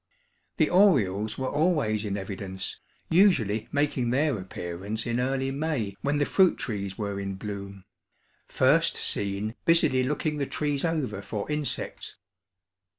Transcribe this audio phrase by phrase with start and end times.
[0.57, 2.79] The orioles were always in evidence,
[3.11, 7.85] usually making their appearance in early May when the fruit trees were in bloom;
[8.47, 12.15] first seen busily looking the trees over for insects.